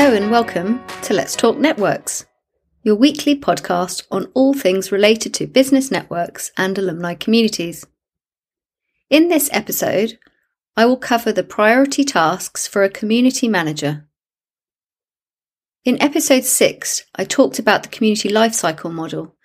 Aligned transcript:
Hello 0.00 0.14
and 0.16 0.30
welcome 0.30 0.82
to 1.02 1.12
Let's 1.12 1.36
Talk 1.36 1.58
Networks, 1.58 2.24
your 2.82 2.94
weekly 2.94 3.38
podcast 3.38 4.06
on 4.10 4.30
all 4.32 4.54
things 4.54 4.90
related 4.90 5.34
to 5.34 5.46
business 5.46 5.90
networks 5.90 6.50
and 6.56 6.78
alumni 6.78 7.12
communities. 7.12 7.86
In 9.10 9.28
this 9.28 9.50
episode, 9.52 10.18
I 10.74 10.86
will 10.86 10.96
cover 10.96 11.32
the 11.32 11.42
priority 11.42 12.02
tasks 12.02 12.66
for 12.66 12.82
a 12.82 12.88
community 12.88 13.46
manager. 13.46 14.08
In 15.84 16.00
episode 16.00 16.44
6, 16.44 17.04
I 17.16 17.24
talked 17.24 17.58
about 17.58 17.82
the 17.82 17.90
community 17.90 18.30
lifecycle 18.30 18.90
model, 18.90 19.36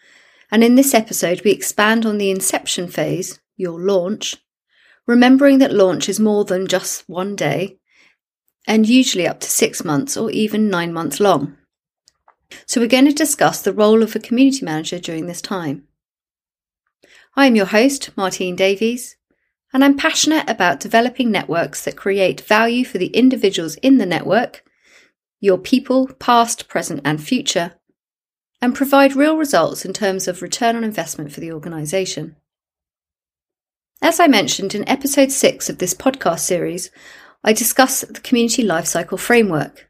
and 0.50 0.64
in 0.64 0.76
this 0.76 0.94
episode, 0.94 1.42
we 1.44 1.52
expand 1.52 2.06
on 2.06 2.18
the 2.18 2.32
inception 2.32 2.88
phase, 2.88 3.42
your 3.58 3.78
launch, 3.78 4.38
remembering 5.06 5.58
that 5.58 5.74
launch 5.74 6.08
is 6.08 6.18
more 6.18 6.46
than 6.46 6.66
just 6.66 7.10
one 7.10 7.36
day 7.36 7.78
and 8.68 8.88
usually 8.88 9.28
up 9.28 9.40
to 9.42 9.50
six 9.50 9.84
months 9.84 10.18
or 10.18 10.32
even 10.32 10.70
nine 10.70 10.94
months 10.94 11.20
long. 11.20 11.58
So, 12.66 12.80
we're 12.80 12.88
going 12.88 13.06
to 13.06 13.14
discuss 13.14 13.62
the 13.62 13.74
role 13.74 14.04
of 14.04 14.16
a 14.16 14.20
community 14.20 14.64
manager 14.64 15.00
during 15.00 15.26
this 15.26 15.42
time. 15.42 15.88
I 17.36 17.48
am 17.48 17.56
your 17.56 17.66
host, 17.66 18.12
Martine 18.16 18.56
Davies, 18.56 19.18
and 19.74 19.84
I'm 19.84 19.98
passionate 19.98 20.50
about 20.50 20.80
developing 20.80 21.32
networks 21.32 21.84
that 21.84 21.98
create 21.98 22.40
value 22.40 22.86
for 22.86 22.98
the 22.98 23.08
individuals 23.08 23.76
in 23.76 23.98
the 23.98 24.06
network, 24.06 24.64
your 25.42 25.58
people, 25.58 26.08
past, 26.20 26.70
present, 26.70 27.02
and 27.04 27.22
future, 27.22 27.74
and 28.62 28.74
provide 28.74 29.16
real 29.16 29.36
results 29.36 29.84
in 29.84 29.92
terms 29.92 30.28
of 30.28 30.42
return 30.42 30.78
on 30.78 30.84
investment 30.84 31.34
for 31.34 31.42
the 31.42 31.52
organisation. 31.52 32.38
As 34.02 34.20
I 34.20 34.28
mentioned 34.28 34.74
in 34.74 34.88
episode 34.88 35.32
6 35.32 35.70
of 35.70 35.80
this 35.80 35.94
podcast 35.94 36.40
series, 36.40 36.90
I 37.48 37.54
discuss 37.54 38.02
the 38.02 38.20
community 38.22 38.64
lifecycle 38.64 39.20
framework. 39.20 39.88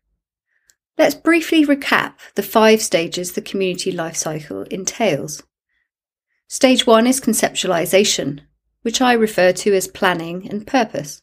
Let's 0.98 1.16
briefly 1.16 1.66
recap 1.66 2.16
the 2.36 2.44
five 2.44 2.82
stages 2.82 3.32
the 3.32 3.42
community 3.42 3.94
lifecycle 3.94 4.68
entails. 4.68 5.42
Stage 6.50 6.86
one 6.86 7.08
is 7.08 7.22
conceptualization, 7.22 8.42
which 8.82 9.00
I 9.00 9.14
refer 9.14 9.54
to 9.54 9.74
as 9.74 9.88
planning 9.88 10.50
and 10.50 10.68
purpose. 10.68 11.22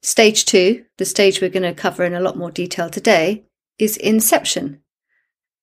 Stage 0.00 0.46
two, 0.46 0.86
the 0.96 1.04
stage 1.04 1.42
we're 1.42 1.50
going 1.50 1.64
to 1.64 1.74
cover 1.74 2.02
in 2.02 2.14
a 2.14 2.20
lot 2.20 2.38
more 2.38 2.50
detail 2.50 2.88
today, 2.88 3.44
is 3.78 3.98
inception. 3.98 4.80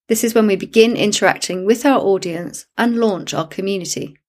This 0.07 0.23
is 0.23 0.35
when 0.35 0.45
we 0.45 0.55
begin 0.55 0.95
interacting 0.95 1.65
with 1.65 1.83
our 1.83 1.99
audience 1.99 2.67
and 2.77 2.99
launch 2.99 3.33
our 3.33 3.47
community. 3.47 4.19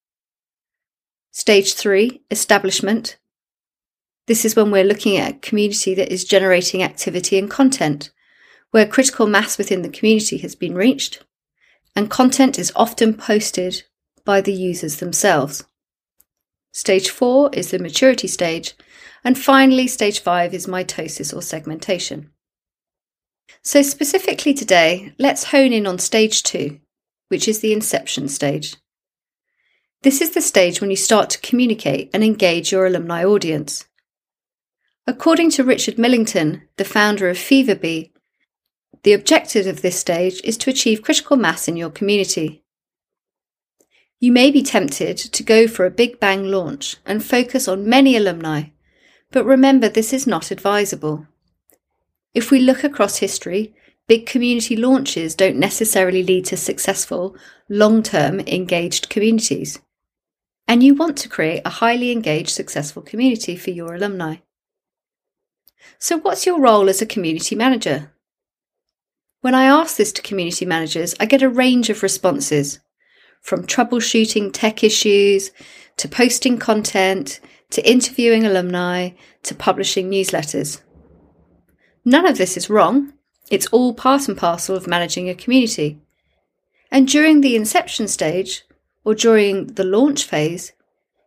Stage 1.32 1.74
three, 1.74 2.22
establishment, 2.30 3.18
this 4.28 4.44
is 4.44 4.54
when 4.54 4.70
we're 4.70 4.84
looking 4.84 5.16
at 5.16 5.30
a 5.30 5.38
community 5.38 5.94
that 5.94 6.12
is 6.12 6.22
generating 6.22 6.82
activity 6.82 7.38
and 7.38 7.50
content, 7.50 8.10
where 8.72 8.86
critical 8.86 9.26
mass 9.26 9.56
within 9.56 9.80
the 9.80 9.88
community 9.88 10.36
has 10.38 10.54
been 10.54 10.74
reached, 10.74 11.24
and 11.96 12.10
content 12.10 12.58
is 12.58 12.70
often 12.76 13.14
posted 13.14 13.84
by 14.26 14.42
the 14.42 14.52
users 14.52 14.96
themselves. 14.96 15.64
Stage 16.72 17.08
4 17.08 17.50
is 17.54 17.70
the 17.70 17.78
maturity 17.78 18.28
stage, 18.28 18.74
and 19.24 19.38
finally, 19.38 19.86
stage 19.86 20.20
5 20.20 20.52
is 20.52 20.66
mitosis 20.66 21.34
or 21.34 21.40
segmentation. 21.40 22.30
So, 23.62 23.80
specifically 23.80 24.52
today, 24.52 25.14
let's 25.18 25.44
hone 25.44 25.72
in 25.72 25.86
on 25.86 25.98
stage 25.98 26.42
2, 26.42 26.78
which 27.28 27.48
is 27.48 27.60
the 27.60 27.72
inception 27.72 28.28
stage. 28.28 28.76
This 30.02 30.20
is 30.20 30.32
the 30.32 30.42
stage 30.42 30.82
when 30.82 30.90
you 30.90 30.96
start 30.96 31.30
to 31.30 31.40
communicate 31.40 32.10
and 32.12 32.22
engage 32.22 32.70
your 32.70 32.84
alumni 32.84 33.24
audience. 33.24 33.87
According 35.08 35.52
to 35.52 35.64
Richard 35.64 35.96
Millington, 35.96 36.68
the 36.76 36.84
founder 36.84 37.30
of 37.30 37.38
Feverbee, 37.38 38.10
the 39.04 39.14
objective 39.14 39.66
of 39.66 39.80
this 39.80 39.98
stage 39.98 40.38
is 40.44 40.58
to 40.58 40.68
achieve 40.68 41.00
critical 41.00 41.38
mass 41.38 41.66
in 41.66 41.78
your 41.78 41.88
community. 41.88 42.62
You 44.20 44.32
may 44.32 44.50
be 44.50 44.62
tempted 44.62 45.16
to 45.16 45.42
go 45.42 45.66
for 45.66 45.86
a 45.86 45.90
big 45.90 46.20
bang 46.20 46.44
launch 46.44 46.98
and 47.06 47.24
focus 47.24 47.66
on 47.66 47.88
many 47.88 48.16
alumni, 48.16 48.64
but 49.30 49.46
remember 49.46 49.88
this 49.88 50.12
is 50.12 50.26
not 50.26 50.50
advisable. 50.50 51.26
If 52.34 52.50
we 52.50 52.60
look 52.60 52.84
across 52.84 53.16
history, 53.16 53.74
big 54.08 54.26
community 54.26 54.76
launches 54.76 55.34
don't 55.34 55.56
necessarily 55.56 56.22
lead 56.22 56.44
to 56.46 56.56
successful, 56.58 57.34
long 57.70 58.02
term 58.02 58.40
engaged 58.40 59.08
communities. 59.08 59.78
And 60.66 60.82
you 60.82 60.94
want 60.94 61.16
to 61.16 61.30
create 61.30 61.62
a 61.64 61.70
highly 61.80 62.12
engaged, 62.12 62.50
successful 62.50 63.00
community 63.00 63.56
for 63.56 63.70
your 63.70 63.94
alumni. 63.94 64.36
So, 65.98 66.18
what's 66.18 66.46
your 66.46 66.60
role 66.60 66.88
as 66.88 67.02
a 67.02 67.06
community 67.06 67.54
manager? 67.54 68.12
When 69.40 69.54
I 69.54 69.64
ask 69.64 69.96
this 69.96 70.12
to 70.12 70.22
community 70.22 70.64
managers, 70.64 71.14
I 71.20 71.26
get 71.26 71.42
a 71.42 71.48
range 71.48 71.90
of 71.90 72.02
responses 72.02 72.80
from 73.40 73.66
troubleshooting 73.66 74.50
tech 74.52 74.82
issues 74.82 75.50
to 75.96 76.08
posting 76.08 76.58
content 76.58 77.40
to 77.70 77.88
interviewing 77.88 78.44
alumni 78.44 79.10
to 79.44 79.54
publishing 79.54 80.10
newsletters. 80.10 80.80
None 82.04 82.26
of 82.26 82.38
this 82.38 82.56
is 82.56 82.70
wrong. 82.70 83.12
It's 83.50 83.66
all 83.66 83.94
part 83.94 84.28
and 84.28 84.36
parcel 84.36 84.76
of 84.76 84.86
managing 84.86 85.28
a 85.28 85.34
community. 85.34 86.00
And 86.90 87.06
during 87.06 87.40
the 87.40 87.56
inception 87.56 88.08
stage, 88.08 88.64
or 89.04 89.14
during 89.14 89.66
the 89.66 89.84
launch 89.84 90.24
phase, 90.24 90.72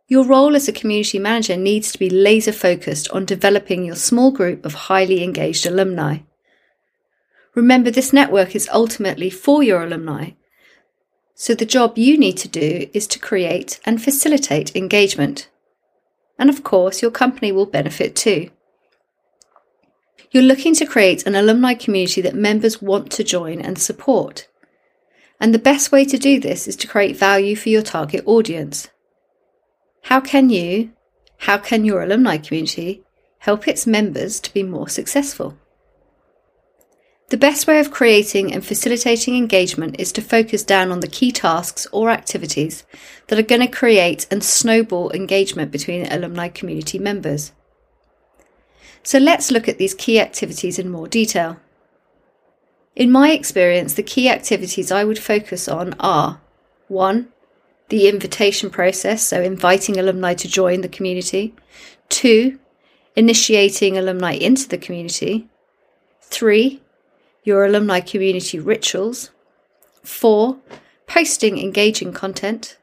your 0.08 0.24
role 0.24 0.54
as 0.56 0.68
a 0.68 0.72
community 0.72 1.18
manager 1.18 1.56
needs 1.56 1.92
to 1.92 1.98
be 1.98 2.10
laser 2.10 2.52
focused 2.52 3.08
on 3.10 3.24
developing 3.24 3.84
your 3.84 3.96
small 3.96 4.30
group 4.30 4.64
of 4.64 4.74
highly 4.74 5.22
engaged 5.22 5.66
alumni. 5.66 6.18
Remember, 7.54 7.90
this 7.90 8.12
network 8.12 8.54
is 8.54 8.68
ultimately 8.72 9.30
for 9.30 9.62
your 9.62 9.82
alumni, 9.82 10.30
so 11.34 11.54
the 11.54 11.66
job 11.66 11.98
you 11.98 12.16
need 12.16 12.36
to 12.38 12.48
do 12.48 12.88
is 12.92 13.06
to 13.08 13.18
create 13.18 13.80
and 13.84 14.00
facilitate 14.02 14.76
engagement. 14.76 15.48
And 16.38 16.48
of 16.48 16.62
course, 16.62 17.02
your 17.02 17.10
company 17.10 17.52
will 17.52 17.66
benefit 17.66 18.14
too. 18.14 18.50
You're 20.30 20.42
looking 20.44 20.74
to 20.76 20.86
create 20.86 21.26
an 21.26 21.34
alumni 21.34 21.74
community 21.74 22.20
that 22.22 22.34
members 22.34 22.80
want 22.80 23.10
to 23.12 23.24
join 23.24 23.60
and 23.60 23.78
support. 23.78 24.48
And 25.40 25.52
the 25.52 25.58
best 25.58 25.90
way 25.90 26.04
to 26.04 26.16
do 26.16 26.38
this 26.38 26.68
is 26.68 26.76
to 26.76 26.86
create 26.86 27.16
value 27.16 27.56
for 27.56 27.68
your 27.68 27.82
target 27.82 28.22
audience. 28.24 28.88
How 30.02 30.20
can 30.20 30.50
you, 30.50 30.92
how 31.38 31.58
can 31.58 31.84
your 31.84 32.02
alumni 32.02 32.36
community 32.36 33.02
help 33.38 33.66
its 33.66 33.86
members 33.86 34.40
to 34.40 34.52
be 34.52 34.62
more 34.62 34.88
successful? 34.88 35.56
The 37.28 37.38
best 37.38 37.66
way 37.66 37.80
of 37.80 37.90
creating 37.90 38.52
and 38.52 38.62
facilitating 38.62 39.36
engagement 39.36 39.96
is 39.98 40.12
to 40.12 40.20
focus 40.20 40.62
down 40.62 40.92
on 40.92 41.00
the 41.00 41.06
key 41.06 41.32
tasks 41.32 41.86
or 41.90 42.10
activities 42.10 42.84
that 43.28 43.38
are 43.38 43.42
going 43.42 43.62
to 43.62 43.68
create 43.68 44.26
and 44.30 44.44
snowball 44.44 45.10
engagement 45.12 45.70
between 45.70 46.04
alumni 46.12 46.48
community 46.48 46.98
members. 46.98 47.52
So 49.02 49.18
let's 49.18 49.50
look 49.50 49.66
at 49.66 49.78
these 49.78 49.94
key 49.94 50.20
activities 50.20 50.78
in 50.78 50.90
more 50.90 51.08
detail. 51.08 51.58
In 52.94 53.10
my 53.10 53.30
experience, 53.30 53.94
the 53.94 54.02
key 54.02 54.28
activities 54.28 54.92
I 54.92 55.04
would 55.04 55.18
focus 55.18 55.68
on 55.68 55.94
are 55.98 56.40
1 56.88 57.28
the 57.92 58.08
invitation 58.08 58.70
process, 58.70 59.22
so 59.22 59.42
inviting 59.42 59.98
alumni 59.98 60.32
to 60.32 60.48
join 60.48 60.80
the 60.80 60.88
community. 60.88 61.54
Two, 62.08 62.58
initiating 63.14 63.98
alumni 63.98 64.32
into 64.32 64.66
the 64.66 64.78
community. 64.78 65.46
Three, 66.22 66.80
your 67.44 67.66
alumni 67.66 68.00
community 68.00 68.58
rituals. 68.58 69.30
Four, 70.02 70.56
posting 71.06 71.58
engaging 71.58 72.14
content. 72.14 72.78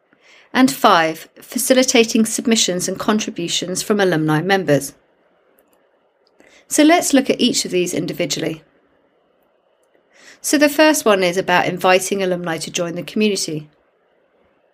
And 0.54 0.70
five, 0.70 1.28
facilitating 1.42 2.28
submissions 2.28 2.88
and 2.88 3.00
contributions 3.00 3.82
from 3.82 4.00
alumni 4.00 4.44
members. 4.44 4.94
So 6.68 6.84
let's 6.84 7.16
look 7.16 7.32
at 7.32 7.42
each 7.42 7.66
of 7.66 7.72
these 7.72 7.96
individually. 7.96 8.62
So 10.40 10.60
the 10.60 10.70
first 10.70 11.04
one 11.04 11.24
is 11.24 11.36
about 11.36 11.66
inviting 11.66 12.22
alumni 12.22 12.60
to 12.60 12.70
join 12.70 12.94
the 12.94 13.02
community 13.02 13.70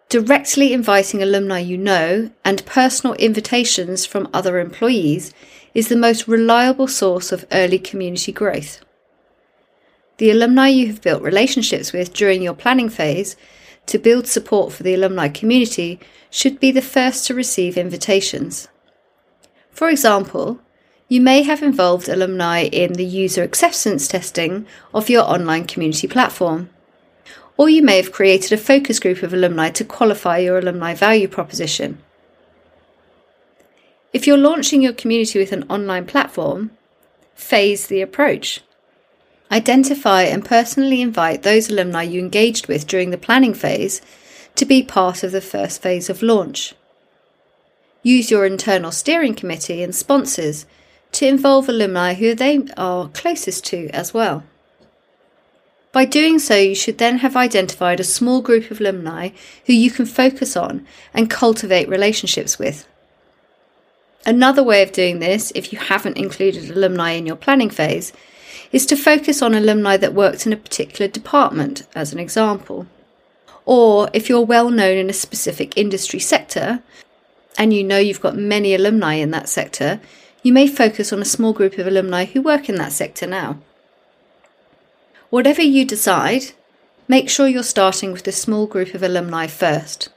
directly 0.09 0.71
inviting 0.71 1.21
alumni 1.21 1.59
you 1.59 1.77
know 1.77 2.29
and 2.43 2.65
personal 2.65 3.15
invitations 3.15 4.05
from 4.05 4.29
other 4.33 4.59
employees 4.59 5.33
is 5.73 5.89
the 5.89 5.97
most 5.97 6.27
reliable 6.27 6.87
source 6.87 7.31
of 7.31 7.45
early 7.51 7.79
community 7.79 8.31
growth. 8.31 8.79
The 10.17 10.31
alumni 10.31 10.69
you 10.69 10.87
have 10.87 11.01
built 11.01 11.21
relationships 11.21 11.91
with 11.91 12.13
during 12.13 12.41
your 12.41 12.53
planning 12.53 12.89
phase 12.89 13.35
to 13.87 13.99
build 13.99 14.27
support 14.27 14.71
for 14.71 14.83
the 14.83 14.93
alumni 14.95 15.27
community 15.27 15.99
should 16.29 16.59
be 16.59 16.71
the 16.71 16.81
first 16.81 17.27
to 17.27 17.33
receive 17.33 17.77
invitations. 17.77 18.67
For 19.71 19.89
example, 19.89 20.59
you 21.09 21.19
may 21.21 21.43
have 21.43 21.61
involved 21.61 22.07
alumni 22.07 22.61
in 22.63 22.93
the 22.93 23.05
user 23.05 23.43
acceptance 23.43 24.07
testing 24.07 24.65
of 24.93 25.09
your 25.09 25.23
online 25.23 25.65
community 25.65 26.07
platform 26.07 26.69
or 27.57 27.69
you 27.69 27.81
may 27.81 27.97
have 27.97 28.11
created 28.11 28.51
a 28.51 28.57
focus 28.57 28.99
group 28.99 29.23
of 29.23 29.33
alumni 29.33 29.69
to 29.69 29.85
qualify 29.85 30.37
your 30.37 30.57
alumni 30.57 30.93
value 30.93 31.27
proposition. 31.27 31.97
If 34.13 34.27
you're 34.27 34.37
launching 34.37 34.81
your 34.81 34.93
community 34.93 35.39
with 35.39 35.51
an 35.51 35.65
online 35.69 36.05
platform, 36.05 36.71
phase 37.35 37.87
the 37.87 38.01
approach. 38.01 38.61
Identify 39.51 40.23
and 40.23 40.43
personally 40.43 41.01
invite 41.01 41.43
those 41.43 41.69
alumni 41.69 42.03
you 42.03 42.19
engaged 42.19 42.67
with 42.67 42.87
during 42.87 43.11
the 43.11 43.17
planning 43.17 43.53
phase 43.53 44.01
to 44.55 44.65
be 44.65 44.81
part 44.83 45.23
of 45.23 45.31
the 45.31 45.41
first 45.41 45.81
phase 45.81 46.09
of 46.09 46.21
launch. 46.21 46.73
Use 48.03 48.31
your 48.31 48.45
internal 48.45 48.91
steering 48.91 49.35
committee 49.35 49.83
and 49.83 49.93
sponsors 49.93 50.65
to 51.11 51.27
involve 51.27 51.69
alumni 51.69 52.13
who 52.13 52.35
they 52.35 52.65
are 52.77 53.09
closest 53.09 53.65
to 53.65 53.89
as 53.89 54.13
well. 54.13 54.43
By 55.95 56.03
doing 56.03 56.39
so, 56.39 56.57
you 56.57 56.75
should 56.75 56.97
then 56.97 57.19
have 57.19 57.37
identified 57.37 58.01
a 58.01 58.03
small 58.03 58.41
group 58.41 58.69
of 58.69 58.81
alumni 58.81 59.29
who 59.65 59.71
you 59.71 59.89
can 59.89 60.05
focus 60.05 60.57
on 60.57 60.85
and 61.13 61.29
cultivate 61.29 61.87
relationships 61.87 62.59
with. 62.59 62.85
Another 64.25 64.61
way 64.61 64.83
of 64.83 64.91
doing 64.91 65.19
this, 65.19 65.53
if 65.55 65.71
you 65.71 65.79
haven't 65.79 66.17
included 66.17 66.69
alumni 66.69 67.11
in 67.11 67.25
your 67.25 67.37
planning 67.37 67.69
phase, 67.69 68.11
is 68.73 68.85
to 68.87 68.97
focus 68.97 69.41
on 69.41 69.53
alumni 69.53 69.95
that 69.95 70.13
worked 70.13 70.45
in 70.45 70.51
a 70.51 70.57
particular 70.57 71.09
department, 71.09 71.87
as 71.95 72.11
an 72.11 72.19
example. 72.19 72.87
Or 73.65 74.09
if 74.11 74.27
you're 74.27 74.41
well 74.41 74.69
known 74.69 74.97
in 74.97 75.09
a 75.09 75.13
specific 75.13 75.77
industry 75.77 76.19
sector, 76.19 76.83
and 77.57 77.73
you 77.73 77.85
know 77.85 77.99
you've 77.99 78.19
got 78.19 78.35
many 78.35 78.75
alumni 78.75 79.13
in 79.13 79.31
that 79.31 79.47
sector, 79.47 80.01
you 80.43 80.51
may 80.51 80.67
focus 80.67 81.13
on 81.13 81.21
a 81.21 81.31
small 81.35 81.53
group 81.53 81.77
of 81.77 81.87
alumni 81.87 82.25
who 82.25 82.41
work 82.41 82.67
in 82.67 82.75
that 82.75 82.91
sector 82.91 83.25
now. 83.25 83.59
Whatever 85.35 85.61
you 85.61 85.83
decide, 85.83 86.53
make 87.09 87.29
sure 87.29 87.45
you're 87.45 87.61
starting 87.61 88.13
with 88.13 88.25
a 88.25 88.31
small 88.31 88.67
group 88.67 88.93
of 88.93 89.03
alumni 89.03 89.47
first. 89.47 90.07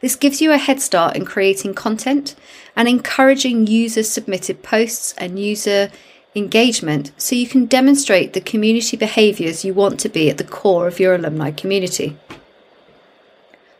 This 0.00 0.16
gives 0.16 0.42
you 0.42 0.50
a 0.50 0.58
head 0.58 0.80
start 0.80 1.14
in 1.14 1.24
creating 1.24 1.74
content 1.74 2.34
and 2.74 2.88
encouraging 2.88 3.68
user 3.68 4.02
submitted 4.02 4.64
posts 4.64 5.14
and 5.18 5.38
user 5.38 5.88
engagement 6.34 7.12
so 7.16 7.36
you 7.36 7.46
can 7.46 7.66
demonstrate 7.66 8.32
the 8.32 8.40
community 8.40 8.96
behaviours 8.96 9.64
you 9.64 9.72
want 9.72 10.00
to 10.00 10.08
be 10.08 10.28
at 10.28 10.38
the 10.38 10.42
core 10.42 10.88
of 10.88 10.98
your 10.98 11.14
alumni 11.14 11.52
community. 11.52 12.18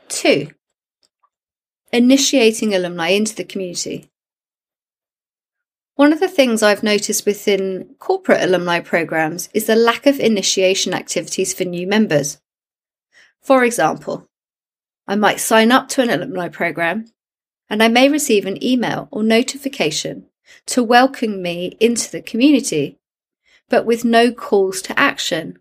2. 0.07 0.51
Initiating 1.93 2.73
alumni 2.73 3.09
into 3.09 3.35
the 3.35 3.43
community. 3.43 4.09
One 5.97 6.13
of 6.13 6.19
the 6.19 6.29
things 6.29 6.61
I've 6.61 6.83
noticed 6.83 7.25
within 7.25 7.95
corporate 8.01 8.43
alumni 8.43 8.81
programs 8.81 9.49
is 9.55 9.67
the 9.67 9.77
lack 9.77 10.07
of 10.07 10.19
initiation 10.19 10.93
activities 10.93 11.55
for 11.55 11.63
new 11.65 11.87
members. 11.87 12.41
For 13.41 13.63
example, 13.63 14.27
I 15.07 15.15
might 15.15 15.39
sign 15.39 15.71
up 15.71 15.89
to 15.91 16.03
an 16.03 16.11
alumni 16.11 16.49
program 16.49 17.07
and 17.71 17.81
I 17.81 17.87
may 17.87 18.09
receive 18.09 18.45
an 18.45 18.63
email 18.63 19.09
or 19.13 19.23
notification 19.23 20.27
to 20.67 20.83
welcome 20.83 21.41
me 21.41 21.77
into 21.79 22.11
the 22.11 22.23
community, 22.23 22.99
but 23.69 23.87
with 23.87 24.05
no 24.05 24.33
calls 24.33 24.83
to 24.83 24.99
action 24.99 25.61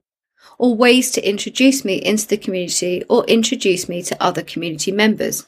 or 0.57 0.73
ways 0.73 1.11
to 1.11 1.29
introduce 1.29 1.85
me 1.85 1.95
into 1.95 2.27
the 2.27 2.37
community 2.37 3.03
or 3.07 3.23
introduce 3.25 3.87
me 3.87 4.01
to 4.01 4.23
other 4.23 4.41
community 4.41 4.91
members. 4.91 5.47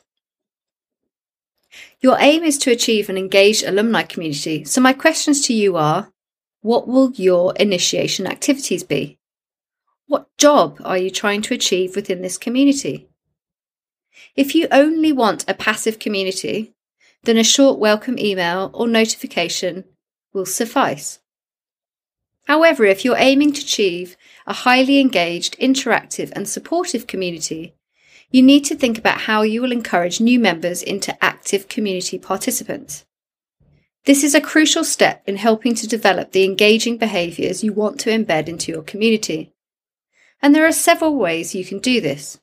Your 2.06 2.18
aim 2.20 2.44
is 2.44 2.60
to 2.60 2.72
achieve 2.72 3.10
an 3.10 3.18
engaged 3.18 3.64
alumni 3.64 4.04
community, 4.04 4.64
so 4.64 4.80
my 4.80 4.94
questions 4.94 5.42
to 5.48 5.56
you 5.56 5.76
are 5.76 6.12
what 6.62 6.88
will 6.88 7.12
your 7.14 7.56
initiation 7.56 8.28
activities 8.28 8.84
be? 8.84 9.18
What 10.06 10.28
job 10.38 10.80
are 10.86 11.00
you 11.00 11.10
trying 11.10 11.42
to 11.42 11.56
achieve 11.56 11.96
within 11.96 12.22
this 12.22 12.38
community? 12.38 13.10
If 14.36 14.54
you 14.54 14.68
only 14.72 15.12
want 15.14 15.50
a 15.50 15.56
passive 15.56 15.98
community, 15.98 16.76
then 17.24 17.38
a 17.38 17.44
short 17.44 17.80
welcome 17.80 18.20
email 18.20 18.70
or 18.76 18.88
notification 18.88 19.86
will 20.32 20.46
suffice. 20.46 21.18
However, 22.46 22.86
if 22.86 23.04
you're 23.04 23.18
aiming 23.18 23.54
to 23.54 23.62
achieve 23.62 24.16
a 24.46 24.54
highly 24.54 25.00
engaged, 25.00 25.58
interactive, 25.58 26.32
and 26.36 26.48
supportive 26.48 27.08
community, 27.08 27.74
you 28.36 28.42
need 28.42 28.66
to 28.66 28.76
think 28.76 28.98
about 28.98 29.22
how 29.22 29.44
you 29.44 29.62
will 29.62 29.72
encourage 29.72 30.20
new 30.20 30.38
members 30.38 30.84
into 30.84 31.24
active 31.24 31.70
community 31.70 32.20
participants. 32.20 33.06
This 34.04 34.26
is 34.26 34.36
a 34.36 34.42
crucial 34.42 34.84
step 34.84 35.24
in 35.26 35.38
helping 35.38 35.74
to 35.76 35.88
develop 35.88 36.34
the 36.34 36.44
engaging 36.44 36.98
behaviours 36.98 37.64
you 37.64 37.72
want 37.72 37.98
to 38.02 38.10
embed 38.10 38.50
into 38.50 38.74
your 38.74 38.84
community. 38.84 39.54
And 40.42 40.54
there 40.54 40.68
are 40.68 40.74
several 40.74 41.16
ways 41.16 41.56
you 41.56 41.64
can 41.64 41.80
do 41.80 42.02
this. 42.02 42.38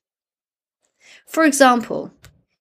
For 1.26 1.44
example, 1.44 2.10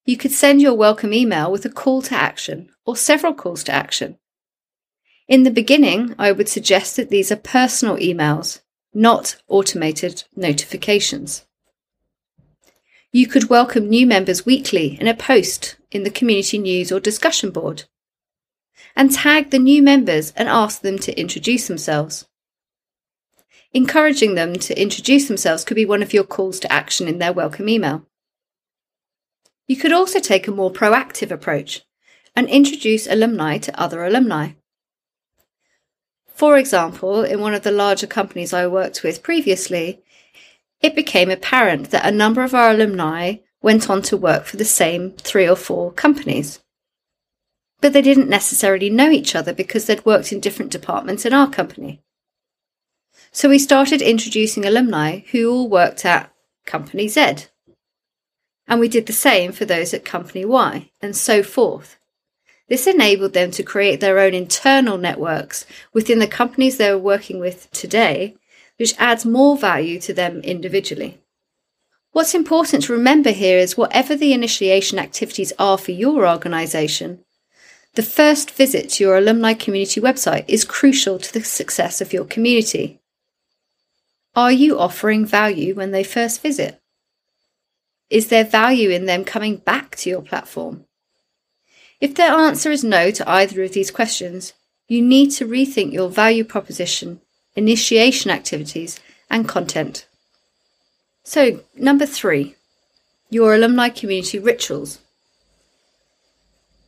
you 0.04 0.18
could 0.18 0.34
send 0.34 0.62
your 0.62 0.74
welcome 0.74 1.14
email 1.14 1.50
with 1.50 1.64
a 1.64 1.70
call 1.70 2.02
to 2.02 2.16
action 2.16 2.70
or 2.86 2.98
several 2.98 3.34
calls 3.34 3.64
to 3.64 3.72
action. 3.72 4.18
In 5.30 5.44
the 5.44 5.52
beginning, 5.52 6.16
I 6.20 6.34
would 6.34 6.50
suggest 6.50 6.98
that 6.98 7.10
these 7.10 7.32
are 7.32 7.38
personal 7.38 7.96
emails, 7.96 8.60
not 8.94 9.38
automated 9.48 10.26
notifications. 10.36 11.46
You 13.14 13.28
could 13.28 13.50
welcome 13.50 13.90
new 13.90 14.08
members 14.08 14.46
weekly 14.46 14.98
in 15.02 15.06
a 15.06 15.14
post 15.14 15.76
in 15.92 16.04
the 16.04 16.10
community 16.10 16.58
news 16.58 16.94
or 16.94 17.02
discussion 17.02 17.52
board. 17.52 17.84
And 18.96 19.12
tag 19.12 19.50
the 19.50 19.60
new 19.60 19.82
members 19.84 20.32
and 20.38 20.48
ask 20.48 20.82
them 20.82 20.98
to 21.00 21.20
introduce 21.20 21.68
themselves. 21.68 22.26
Encouraging 23.74 24.36
them 24.36 24.54
to 24.56 24.82
introduce 24.82 25.28
themselves 25.28 25.66
could 25.66 25.76
be 25.76 25.86
one 25.86 26.02
of 26.02 26.14
your 26.14 26.24
calls 26.24 26.58
to 26.62 26.72
action 26.72 27.10
in 27.10 27.20
their 27.20 27.34
welcome 27.34 27.68
email. 27.68 28.06
You 29.68 29.76
could 29.76 29.92
also 29.92 30.22
take 30.22 30.48
a 30.48 30.52
more 30.52 30.72
proactive 30.72 31.32
approach 31.32 31.82
and 32.34 32.48
introduce 32.48 33.08
alumni 33.08 33.58
to 33.58 33.78
other 33.78 34.06
alumni. 34.06 34.52
For 36.28 36.58
example, 36.58 37.24
in 37.24 37.42
one 37.42 37.54
of 37.54 37.64
the 37.64 37.72
larger 37.72 38.08
companies 38.08 38.54
I 38.54 38.68
worked 38.68 39.04
with 39.04 39.22
previously, 39.22 40.02
it 40.82 40.96
became 40.96 41.30
apparent 41.30 41.92
that 41.92 42.06
a 42.06 42.12
number 42.12 42.44
of 42.44 42.54
our 42.54 42.72
alumni 42.72 43.36
went 43.62 43.90
on 43.90 44.02
to 44.04 44.18
work 44.18 44.46
for 44.46 44.58
the 44.58 44.66
same 44.66 45.12
three 45.12 45.48
or 45.48 45.56
four 45.56 45.92
companies. 45.92 46.60
But 47.80 47.94
they 47.94 48.02
didn't 48.02 48.30
necessarily 48.30 48.90
know 48.90 49.10
each 49.10 49.36
other 49.36 49.54
because 49.54 49.86
they'd 49.86 50.06
worked 50.06 50.32
in 50.32 50.40
different 50.40 50.72
departments 50.72 51.26
in 51.26 51.34
our 51.34 51.50
company. 51.50 52.02
So 53.32 53.50
we 53.50 53.60
started 53.60 54.02
introducing 54.02 54.66
alumni 54.66 55.20
who 55.32 55.52
all 55.52 55.70
worked 55.70 56.06
at 56.06 56.34
Company 56.66 57.08
Z 57.08 57.46
and 58.72 58.80
we 58.80 58.88
did 58.88 59.06
the 59.06 59.14
same 59.14 59.52
for 59.52 59.66
those 59.66 59.94
at 59.94 60.06
Company 60.06 60.46
Y, 60.46 60.90
and 61.02 61.14
so 61.14 61.44
forth. 61.44 61.98
This 62.70 62.88
enabled 62.88 63.34
them 63.34 63.52
to 63.52 63.64
create 63.64 64.00
their 64.00 64.18
own 64.18 64.34
internal 64.34 64.98
networks 64.98 65.66
within 65.92 66.20
the 66.20 66.28
companies 66.28 66.78
they 66.78 66.90
were 66.90 66.98
working 66.98 67.42
with 67.42 67.70
today, 67.72 68.38
which 68.82 68.96
adds 68.98 69.28
more 69.28 69.56
value 69.56 70.00
to 70.00 70.12
them 70.12 70.40
individually. 70.40 71.20
What's 72.14 72.34
important 72.34 72.84
to 72.84 72.94
remember 72.94 73.30
here 73.30 73.60
is 73.60 73.78
whatever 73.78 74.16
the 74.16 74.34
initiation 74.34 74.98
activities 74.98 75.54
are 75.60 75.78
for 75.78 75.92
your 75.92 76.28
organisation, 76.28 77.24
the 77.94 78.02
first 78.02 78.50
visit 78.50 78.90
to 78.90 79.04
your 79.04 79.18
alumni 79.18 79.54
community 79.54 80.02
website 80.02 80.46
is 80.48 80.66
crucial 80.66 81.20
to 81.20 81.32
the 81.32 81.44
success 81.44 82.02
of 82.02 82.12
your 82.12 82.26
community. 82.26 83.00
Are 84.36 84.52
you 84.52 84.80
offering 84.80 85.28
value 85.28 85.76
when 85.76 85.92
they 85.92 86.04
first 86.04 86.42
visit? 86.42 86.82
Is 88.10 88.30
there 88.30 88.44
value 88.44 88.90
in 88.90 89.06
them 89.06 89.26
coming 89.26 89.58
back 89.58 89.96
to 89.98 90.10
your 90.10 90.24
platform? 90.24 90.86
If 92.00 92.16
their 92.16 92.32
answer 92.32 92.72
is 92.72 92.84
no 92.84 93.12
to 93.12 93.30
either 93.30 93.62
of 93.62 93.74
these 93.74 93.92
questions, 93.92 94.54
you 94.88 95.04
need 95.04 95.30
to 95.34 95.46
rethink 95.46 95.94
your 95.94 96.10
value 96.10 96.44
proposition, 96.44 97.22
initiation 97.56 98.32
activities, 98.32 99.00
and 99.30 99.48
content. 99.48 100.06
So, 101.24 101.62
number 101.76 102.06
three, 102.06 102.56
your 103.30 103.56
alumni 103.56 103.90
community 103.90 104.40
rituals. 104.40 105.00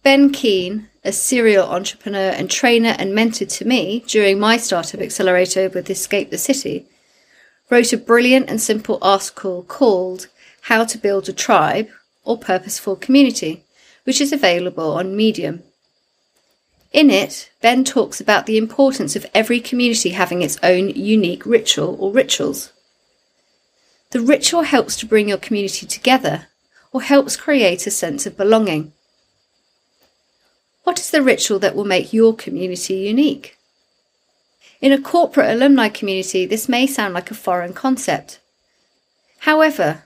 Ben 0.03 0.32
Keene, 0.32 0.89
a 1.05 1.13
serial 1.13 1.70
entrepreneur 1.70 2.29
and 2.32 2.51
trainer 2.51 2.96
and 3.00 3.15
mentor 3.15 3.46
to 3.46 3.65
me 3.65 4.03
during 4.08 4.39
my 4.39 4.58
startup 4.58 5.00
accelerator 5.00 5.70
with 5.70 5.89
Escape 5.89 6.29
the 6.29 6.38
City, 6.38 6.86
wrote 7.70 7.93
a 7.93 7.98
brilliant 7.98 8.50
and 8.50 8.62
simple 8.62 8.98
article 9.01 9.63
called 9.63 10.27
how 10.63 10.84
to 10.84 10.98
Build 10.98 11.29
a 11.29 11.34
Tribe 11.34 11.88
or 12.25 12.38
Purposeful 12.38 12.98
Community, 12.98 13.63
which 14.03 14.20
is 14.20 14.34
available 14.34 14.91
on 14.91 15.15
Medium. 15.15 15.63
In 16.93 17.09
it, 17.09 17.50
Ben 17.59 17.83
talks 17.83 18.21
about 18.21 18.45
the 18.45 18.57
importance 18.57 19.15
of 19.15 19.25
every 19.33 19.59
community 19.59 20.12
having 20.12 20.43
its 20.43 20.59
own 20.62 20.89
unique 20.89 21.43
ritual 21.43 21.97
or 22.00 22.12
rituals. 22.12 22.71
The 24.12 24.21
ritual 24.21 24.62
helps 24.62 24.95
to 24.97 25.07
bring 25.07 25.27
your 25.27 25.39
community 25.39 25.88
together 25.88 26.47
or 26.91 27.01
helps 27.01 27.35
create 27.35 27.88
a 27.88 27.91
sense 27.91 28.27
of 28.27 28.38
belonging. 28.38 28.93
What 30.83 31.00
is 31.00 31.09
the 31.09 31.23
ritual 31.23 31.57
that 31.59 31.75
will 31.75 31.83
make 31.83 32.13
your 32.13 32.35
community 32.35 32.93
unique? 32.93 33.57
In 34.79 34.91
a 34.91 35.01
corporate 35.01 35.50
alumni 35.50 35.89
community, 35.89 36.45
this 36.45 36.69
may 36.69 36.85
sound 36.85 37.15
like 37.15 37.31
a 37.31 37.35
foreign 37.35 37.73
concept. 37.73 38.39
However, 39.39 40.03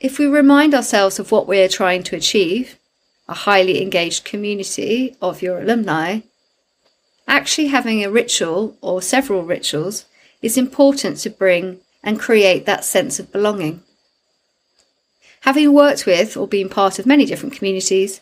if 0.00 0.18
we 0.18 0.26
remind 0.26 0.74
ourselves 0.74 1.20
of 1.20 1.30
what 1.30 1.46
we're 1.46 1.68
trying 1.68 2.02
to 2.04 2.16
achieve, 2.16 2.76
a 3.28 3.34
highly 3.34 3.80
engaged 3.80 4.24
community 4.24 5.16
of 5.20 5.42
your 5.42 5.60
alumni, 5.60 6.20
actually 7.26 7.68
having 7.68 8.04
a 8.04 8.10
ritual 8.10 8.76
or 8.80 9.00
several 9.00 9.42
rituals 9.42 10.04
is 10.42 10.58
important 10.58 11.16
to 11.18 11.30
bring 11.30 11.80
and 12.02 12.20
create 12.20 12.66
that 12.66 12.84
sense 12.84 13.18
of 13.18 13.32
belonging. 13.32 13.82
Having 15.40 15.72
worked 15.72 16.06
with 16.06 16.36
or 16.36 16.46
been 16.46 16.68
part 16.68 16.98
of 16.98 17.06
many 17.06 17.24
different 17.24 17.54
communities, 17.54 18.20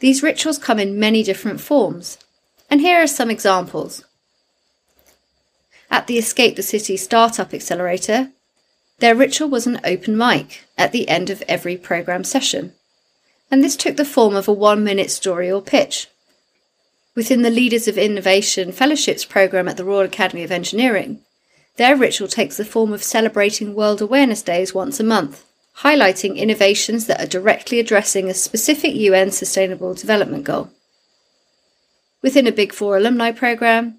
these 0.00 0.22
rituals 0.22 0.58
come 0.58 0.78
in 0.78 0.98
many 0.98 1.22
different 1.22 1.60
forms. 1.60 2.18
And 2.68 2.80
here 2.80 3.02
are 3.02 3.06
some 3.06 3.30
examples. 3.30 4.04
At 5.90 6.06
the 6.06 6.18
Escape 6.18 6.56
the 6.56 6.62
City 6.62 6.96
Startup 6.96 7.52
Accelerator, 7.52 8.30
their 8.98 9.14
ritual 9.14 9.48
was 9.48 9.66
an 9.66 9.80
open 9.84 10.16
mic 10.16 10.64
at 10.78 10.92
the 10.92 11.08
end 11.08 11.30
of 11.30 11.42
every 11.48 11.76
programme 11.76 12.24
session. 12.24 12.74
And 13.50 13.64
this 13.64 13.76
took 13.76 13.96
the 13.96 14.04
form 14.04 14.36
of 14.36 14.48
a 14.48 14.52
one 14.52 14.84
minute 14.84 15.10
story 15.10 15.50
or 15.50 15.60
pitch. 15.60 16.08
Within 17.16 17.42
the 17.42 17.50
Leaders 17.50 17.88
of 17.88 17.98
Innovation 17.98 18.70
Fellowships 18.70 19.24
programme 19.24 19.68
at 19.68 19.76
the 19.76 19.84
Royal 19.84 20.02
Academy 20.02 20.44
of 20.44 20.52
Engineering, 20.52 21.20
their 21.76 21.96
ritual 21.96 22.28
takes 22.28 22.56
the 22.56 22.64
form 22.64 22.92
of 22.92 23.02
celebrating 23.02 23.74
World 23.74 24.00
Awareness 24.00 24.42
Days 24.42 24.72
once 24.72 25.00
a 25.00 25.04
month, 25.04 25.44
highlighting 25.78 26.36
innovations 26.36 27.06
that 27.06 27.20
are 27.20 27.26
directly 27.26 27.80
addressing 27.80 28.28
a 28.28 28.34
specific 28.34 28.94
UN 28.94 29.30
Sustainable 29.30 29.94
Development 29.94 30.44
Goal. 30.44 30.70
Within 32.22 32.46
a 32.46 32.52
Big 32.52 32.72
Four 32.72 32.98
alumni 32.98 33.32
programme, 33.32 33.98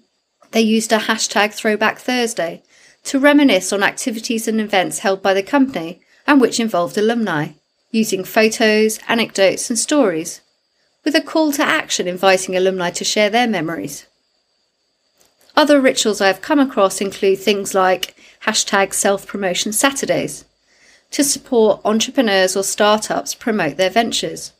they 0.52 0.60
used 0.60 0.92
a 0.92 0.98
hashtag 0.98 1.52
Throwback 1.52 1.98
Thursday 1.98 2.62
to 3.04 3.18
reminisce 3.18 3.72
on 3.72 3.82
activities 3.82 4.46
and 4.46 4.60
events 4.60 5.00
held 5.00 5.22
by 5.22 5.34
the 5.34 5.42
company 5.42 6.00
and 6.26 6.40
which 6.40 6.60
involved 6.60 6.96
alumni, 6.96 7.48
using 7.92 8.24
photos, 8.24 8.98
anecdotes, 9.08 9.70
and 9.70 9.78
stories, 9.78 10.40
with 11.04 11.14
a 11.14 11.20
call 11.20 11.52
to 11.52 11.62
action 11.62 12.08
inviting 12.08 12.56
alumni 12.56 12.90
to 12.90 13.04
share 13.04 13.30
their 13.30 13.46
memories. 13.46 14.06
Other 15.54 15.80
rituals 15.80 16.20
I 16.20 16.26
have 16.26 16.40
come 16.40 16.58
across 16.58 17.00
include 17.00 17.38
things 17.38 17.74
like 17.74 18.16
hashtag 18.44 18.92
self 18.92 19.24
promotion 19.24 19.72
Saturdays 19.72 20.44
to 21.12 21.22
support 21.22 21.80
entrepreneurs 21.84 22.56
or 22.56 22.64
startups 22.64 23.34
promote 23.34 23.76
their 23.76 23.90
ventures, 23.90 24.52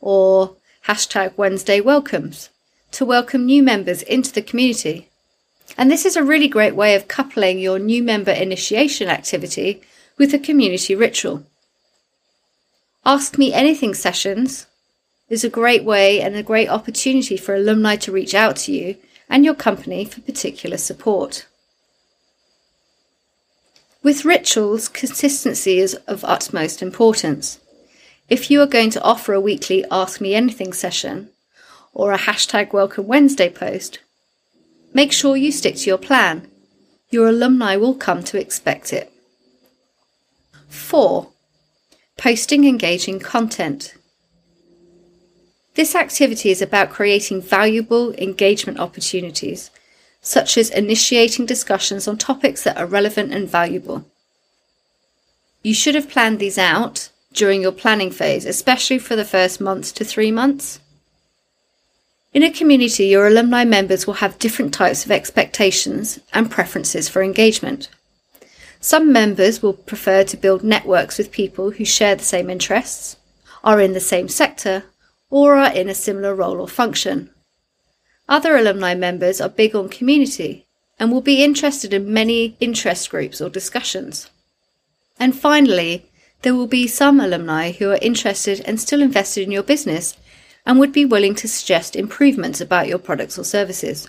or 0.00 0.56
hashtag 0.88 1.36
Wednesday 1.36 1.80
welcomes 1.80 2.48
to 2.90 3.04
welcome 3.04 3.46
new 3.46 3.62
members 3.62 4.02
into 4.02 4.32
the 4.32 4.42
community 4.42 5.08
and 5.76 5.90
this 5.90 6.04
is 6.04 6.16
a 6.16 6.22
really 6.22 6.48
great 6.48 6.74
way 6.74 6.94
of 6.94 7.08
coupling 7.08 7.58
your 7.58 7.78
new 7.78 8.02
member 8.02 8.30
initiation 8.30 9.08
activity 9.08 9.82
with 10.18 10.34
a 10.34 10.38
community 10.38 10.94
ritual. 10.94 11.44
Ask 13.04 13.36
Me 13.36 13.52
Anything 13.52 13.94
sessions 13.94 14.66
is 15.28 15.42
a 15.42 15.48
great 15.48 15.84
way 15.84 16.20
and 16.20 16.36
a 16.36 16.42
great 16.42 16.68
opportunity 16.68 17.36
for 17.36 17.54
alumni 17.54 17.96
to 17.96 18.12
reach 18.12 18.34
out 18.34 18.56
to 18.56 18.72
you 18.72 18.96
and 19.28 19.44
your 19.44 19.54
company 19.54 20.04
for 20.04 20.20
particular 20.20 20.76
support. 20.76 21.46
With 24.02 24.24
rituals, 24.24 24.88
consistency 24.88 25.78
is 25.78 25.94
of 26.06 26.24
utmost 26.24 26.82
importance. 26.82 27.58
If 28.28 28.50
you 28.50 28.60
are 28.60 28.66
going 28.66 28.90
to 28.90 29.02
offer 29.02 29.32
a 29.32 29.40
weekly 29.40 29.84
Ask 29.90 30.20
Me 30.20 30.34
Anything 30.34 30.72
session 30.72 31.30
or 31.92 32.12
a 32.12 32.18
hashtag 32.18 32.72
Welcome 32.72 33.06
Wednesday 33.06 33.48
post, 33.48 33.98
Make 34.94 35.12
sure 35.12 35.36
you 35.36 35.50
stick 35.50 35.76
to 35.76 35.86
your 35.86 35.98
plan. 35.98 36.48
Your 37.10 37.28
alumni 37.28 37.76
will 37.76 37.94
come 37.94 38.22
to 38.24 38.38
expect 38.38 38.92
it. 38.92 39.10
4. 40.68 41.31
Posting 42.18 42.64
engaging 42.66 43.18
content. 43.18 43.94
This 45.74 45.94
activity 45.94 46.50
is 46.50 46.62
about 46.62 46.90
creating 46.90 47.42
valuable 47.42 48.12
engagement 48.14 48.78
opportunities, 48.78 49.70
such 50.20 50.56
as 50.56 50.70
initiating 50.70 51.46
discussions 51.46 52.06
on 52.06 52.18
topics 52.18 52.62
that 52.62 52.76
are 52.76 52.86
relevant 52.86 53.32
and 53.32 53.48
valuable. 53.48 54.04
You 55.62 55.74
should 55.74 55.94
have 55.94 56.10
planned 56.10 56.38
these 56.38 56.58
out 56.58 57.08
during 57.32 57.62
your 57.62 57.72
planning 57.72 58.10
phase, 58.10 58.44
especially 58.44 58.98
for 58.98 59.16
the 59.16 59.24
first 59.24 59.60
month 59.60 59.94
to 59.94 60.04
three 60.04 60.30
months. 60.30 60.80
In 62.32 62.42
a 62.42 62.50
community, 62.50 63.06
your 63.06 63.26
alumni 63.26 63.64
members 63.64 64.06
will 64.06 64.14
have 64.14 64.38
different 64.38 64.72
types 64.72 65.04
of 65.04 65.10
expectations 65.10 66.20
and 66.32 66.50
preferences 66.50 67.08
for 67.08 67.22
engagement. 67.22 67.88
Some 68.84 69.12
members 69.12 69.62
will 69.62 69.74
prefer 69.74 70.24
to 70.24 70.36
build 70.36 70.64
networks 70.64 71.16
with 71.16 71.30
people 71.30 71.70
who 71.70 71.84
share 71.84 72.16
the 72.16 72.24
same 72.24 72.50
interests, 72.50 73.16
are 73.62 73.80
in 73.80 73.92
the 73.92 74.00
same 74.00 74.26
sector, 74.26 74.82
or 75.30 75.54
are 75.54 75.72
in 75.72 75.88
a 75.88 75.94
similar 75.94 76.34
role 76.34 76.60
or 76.60 76.66
function. 76.66 77.30
Other 78.28 78.56
alumni 78.56 78.96
members 78.96 79.40
are 79.40 79.48
big 79.48 79.76
on 79.76 79.88
community 79.88 80.66
and 80.98 81.12
will 81.12 81.20
be 81.20 81.44
interested 81.44 81.94
in 81.94 82.12
many 82.12 82.56
interest 82.58 83.08
groups 83.08 83.40
or 83.40 83.48
discussions. 83.48 84.28
And 85.16 85.38
finally, 85.38 86.10
there 86.42 86.56
will 86.56 86.66
be 86.66 86.88
some 86.88 87.20
alumni 87.20 87.70
who 87.70 87.92
are 87.92 88.02
interested 88.02 88.62
and 88.66 88.80
still 88.80 89.00
invested 89.00 89.44
in 89.44 89.52
your 89.52 89.62
business 89.62 90.16
and 90.66 90.80
would 90.80 90.92
be 90.92 91.04
willing 91.04 91.36
to 91.36 91.46
suggest 91.46 91.94
improvements 91.94 92.60
about 92.60 92.88
your 92.88 92.98
products 92.98 93.38
or 93.38 93.44
services. 93.44 94.08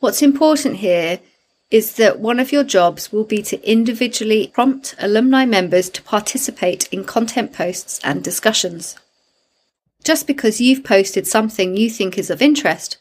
What's 0.00 0.20
important 0.20 0.78
here 0.78 1.20
is 1.74 1.94
that 1.94 2.20
one 2.20 2.38
of 2.38 2.52
your 2.52 2.62
jobs 2.62 3.10
will 3.10 3.24
be 3.24 3.42
to 3.42 3.68
individually 3.68 4.46
prompt 4.54 4.94
alumni 4.96 5.44
members 5.44 5.90
to 5.90 6.00
participate 6.02 6.86
in 6.92 7.02
content 7.02 7.52
posts 7.52 7.98
and 8.04 8.22
discussions. 8.22 8.96
Just 10.04 10.28
because 10.28 10.60
you've 10.60 10.84
posted 10.84 11.26
something 11.26 11.76
you 11.76 11.90
think 11.90 12.16
is 12.16 12.30
of 12.30 12.40
interest 12.40 12.98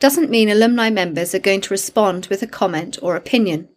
doesn't 0.00 0.30
mean 0.30 0.48
alumni 0.48 0.88
members 0.88 1.34
are 1.34 1.38
going 1.38 1.60
to 1.60 1.74
respond 1.74 2.26
with 2.30 2.40
a 2.42 2.46
comment 2.46 2.98
or 3.02 3.14
opinion. 3.14 3.68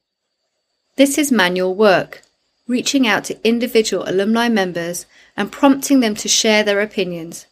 This 0.95 1.17
is 1.17 1.29
manual 1.29 1.75
work, 1.75 2.21
reaching 2.69 3.05
out 3.05 3.25
to 3.25 3.45
individual 3.45 4.07
alumni 4.07 4.47
members 4.47 5.07
and 5.35 5.51
prompting 5.51 5.99
them 5.99 6.15
to 6.15 6.29
share 6.29 6.63
their 6.63 6.79
opinions 6.79 7.47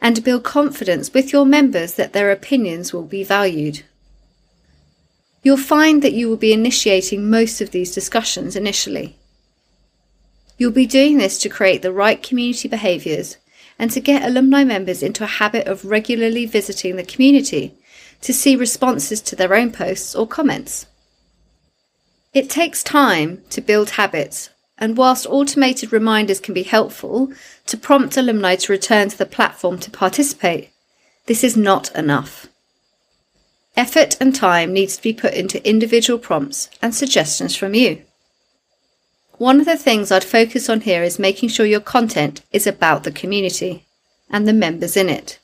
and 0.00 0.22
build 0.22 0.44
confidence 0.44 1.12
with 1.12 1.32
your 1.32 1.44
members 1.44 1.94
that 1.94 2.12
their 2.12 2.30
opinions 2.30 2.92
will 2.92 3.02
be 3.02 3.24
valued. 3.24 3.82
You'll 5.46 5.56
find 5.56 6.02
that 6.02 6.12
you 6.12 6.28
will 6.28 6.36
be 6.36 6.52
initiating 6.52 7.30
most 7.30 7.60
of 7.60 7.70
these 7.70 7.94
discussions 7.94 8.56
initially. 8.56 9.16
You'll 10.58 10.72
be 10.72 10.86
doing 10.86 11.18
this 11.18 11.38
to 11.38 11.48
create 11.48 11.82
the 11.82 11.92
right 11.92 12.20
community 12.20 12.66
behaviours 12.66 13.36
and 13.78 13.88
to 13.92 14.00
get 14.00 14.24
alumni 14.24 14.64
members 14.64 15.04
into 15.04 15.22
a 15.22 15.38
habit 15.38 15.68
of 15.68 15.84
regularly 15.84 16.46
visiting 16.46 16.96
the 16.96 17.04
community 17.04 17.76
to 18.22 18.32
see 18.34 18.56
responses 18.56 19.20
to 19.20 19.36
their 19.36 19.54
own 19.54 19.70
posts 19.70 20.16
or 20.16 20.26
comments. 20.26 20.86
It 22.34 22.50
takes 22.50 22.82
time 22.82 23.42
to 23.50 23.60
build 23.60 23.90
habits 23.90 24.50
and 24.78 24.96
whilst 24.96 25.26
automated 25.26 25.92
reminders 25.92 26.40
can 26.40 26.54
be 26.54 26.64
helpful 26.64 27.32
to 27.66 27.76
prompt 27.76 28.16
alumni 28.16 28.56
to 28.56 28.72
return 28.72 29.10
to 29.10 29.16
the 29.16 29.24
platform 29.24 29.78
to 29.78 29.92
participate, 29.92 30.70
this 31.26 31.44
is 31.44 31.56
not 31.56 31.94
enough. 31.94 32.48
Effort 33.76 34.16
and 34.20 34.34
time 34.34 34.72
needs 34.72 34.96
to 34.96 35.02
be 35.02 35.12
put 35.12 35.34
into 35.34 35.66
individual 35.68 36.18
prompts 36.18 36.70
and 36.80 36.94
suggestions 36.94 37.54
from 37.54 37.74
you. 37.74 38.02
One 39.38 39.60
of 39.60 39.66
the 39.66 39.76
things 39.76 40.10
I'd 40.10 40.24
focus 40.24 40.70
on 40.70 40.80
here 40.80 41.02
is 41.02 41.18
making 41.18 41.50
sure 41.50 41.66
your 41.66 41.80
content 41.80 42.40
is 42.52 42.66
about 42.66 43.04
the 43.04 43.12
community 43.12 43.84
and 44.30 44.48
the 44.48 44.54
members 44.54 44.96
in 44.96 45.10
it. 45.10 45.38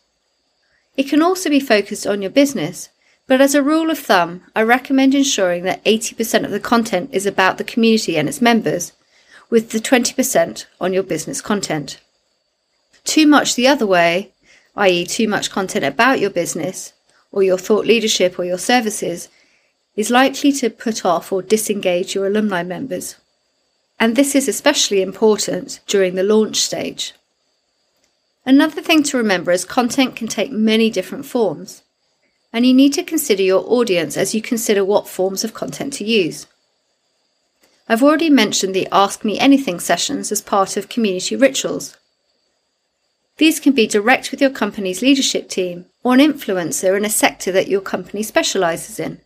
It 0.96 1.08
can 1.10 1.20
also 1.20 1.50
be 1.50 1.60
focused 1.60 2.06
on 2.06 2.22
your 2.22 2.30
business, 2.30 2.88
but 3.26 3.42
as 3.42 3.54
a 3.54 3.62
rule 3.62 3.90
of 3.90 3.98
thumb, 3.98 4.42
I 4.56 4.62
recommend 4.62 5.14
ensuring 5.14 5.64
that 5.64 5.84
80% 5.84 6.44
of 6.44 6.50
the 6.50 6.60
content 6.60 7.10
is 7.12 7.26
about 7.26 7.58
the 7.58 7.64
community 7.64 8.16
and 8.16 8.28
its 8.28 8.40
members 8.40 8.92
with 9.50 9.70
the 9.70 9.78
20% 9.78 10.64
on 10.80 10.94
your 10.94 11.02
business 11.02 11.42
content. 11.42 12.00
Too 13.04 13.26
much 13.26 13.54
the 13.54 13.68
other 13.68 13.86
way, 13.86 14.32
i.e., 14.74 15.04
too 15.04 15.28
much 15.28 15.50
content 15.50 15.84
about 15.84 16.18
your 16.18 16.30
business, 16.30 16.94
or 17.32 17.42
your 17.42 17.58
thought 17.58 17.86
leadership 17.86 18.38
or 18.38 18.44
your 18.44 18.58
services, 18.58 19.28
is 19.96 20.10
likely 20.10 20.52
to 20.52 20.70
put 20.70 21.04
off 21.04 21.32
or 21.32 21.42
disengage 21.42 22.14
your 22.14 22.26
alumni 22.26 22.62
members. 22.62 23.16
And 23.98 24.16
this 24.16 24.34
is 24.34 24.48
especially 24.48 25.02
important 25.02 25.80
during 25.86 26.14
the 26.14 26.22
launch 26.22 26.56
stage. 26.56 27.14
Another 28.44 28.82
thing 28.82 29.02
to 29.04 29.16
remember 29.16 29.52
is 29.52 29.64
content 29.64 30.16
can 30.16 30.28
take 30.28 30.50
many 30.50 30.90
different 30.90 31.26
forms, 31.26 31.82
and 32.52 32.66
you 32.66 32.74
need 32.74 32.92
to 32.94 33.04
consider 33.04 33.42
your 33.42 33.64
audience 33.66 34.16
as 34.16 34.34
you 34.34 34.42
consider 34.42 34.84
what 34.84 35.08
forms 35.08 35.44
of 35.44 35.54
content 35.54 35.92
to 35.94 36.04
use. 36.04 36.46
I've 37.88 38.02
already 38.02 38.30
mentioned 38.30 38.74
the 38.74 38.88
Ask 38.90 39.24
Me 39.24 39.38
Anything 39.38 39.78
sessions 39.78 40.32
as 40.32 40.40
part 40.40 40.76
of 40.76 40.88
community 40.88 41.36
rituals. 41.36 41.96
These 43.38 43.60
can 43.60 43.72
be 43.72 43.86
direct 43.86 44.30
with 44.30 44.40
your 44.40 44.50
company's 44.50 45.02
leadership 45.02 45.48
team 45.48 45.86
or 46.02 46.14
an 46.14 46.20
influencer 46.20 46.96
in 46.96 47.04
a 47.04 47.10
sector 47.10 47.50
that 47.52 47.68
your 47.68 47.80
company 47.80 48.22
specialises 48.22 49.00
in. 49.00 49.20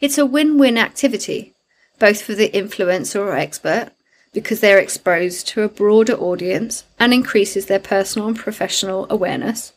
It's 0.00 0.18
a 0.18 0.26
win 0.26 0.58
win 0.58 0.78
activity, 0.78 1.54
both 1.98 2.22
for 2.22 2.34
the 2.34 2.50
influencer 2.50 3.20
or 3.20 3.36
expert, 3.36 3.90
because 4.32 4.60
they're 4.60 4.78
exposed 4.78 5.46
to 5.48 5.62
a 5.62 5.68
broader 5.68 6.14
audience 6.14 6.84
and 6.98 7.12
increases 7.12 7.66
their 7.66 7.78
personal 7.78 8.28
and 8.28 8.36
professional 8.36 9.06
awareness, 9.10 9.72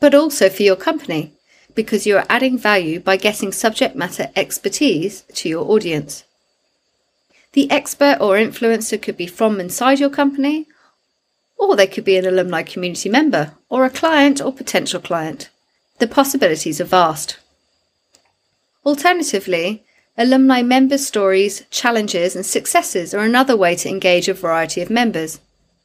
but 0.00 0.14
also 0.14 0.48
for 0.48 0.62
your 0.62 0.76
company, 0.76 1.32
because 1.74 2.06
you 2.06 2.16
are 2.16 2.26
adding 2.28 2.58
value 2.58 2.98
by 2.98 3.16
getting 3.16 3.52
subject 3.52 3.94
matter 3.94 4.30
expertise 4.34 5.22
to 5.34 5.48
your 5.48 5.64
audience. 5.70 6.24
The 7.52 7.70
expert 7.70 8.18
or 8.20 8.34
influencer 8.34 9.00
could 9.00 9.16
be 9.16 9.26
from 9.26 9.60
inside 9.60 10.00
your 10.00 10.10
company, 10.10 10.66
or 11.58 11.76
they 11.76 11.86
could 11.86 12.04
be 12.04 12.16
an 12.16 12.26
alumni 12.26 12.62
community 12.62 13.08
member, 13.08 13.54
or 13.68 13.84
a 13.84 13.90
client 13.90 14.40
or 14.40 14.52
potential 14.52 15.00
client. 15.00 15.50
The 15.98 16.06
possibilities 16.06 16.80
are 16.80 16.84
vast. 16.84 17.38
Alternatively, 18.86 19.84
alumni 20.16 20.62
member 20.62 20.96
stories, 20.96 21.64
challenges, 21.70 22.36
and 22.36 22.46
successes 22.46 23.12
are 23.12 23.24
another 23.24 23.56
way 23.56 23.74
to 23.76 23.88
engage 23.88 24.28
a 24.28 24.34
variety 24.34 24.80
of 24.80 24.90
members, 24.90 25.40